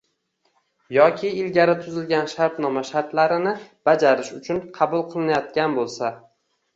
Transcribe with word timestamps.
yoki 0.95 1.33
ilgari 1.41 1.75
tuzilgan 1.83 2.31
shartnoma 2.31 2.81
shartlarini 2.89 3.53
bajarish 3.91 4.31
uchun 4.39 4.63
qabul 4.79 5.05
qilinayotgan 5.13 5.77
bo‘lsa; 5.77 6.11